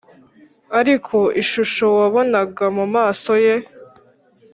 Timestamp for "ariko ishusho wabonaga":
0.79-2.65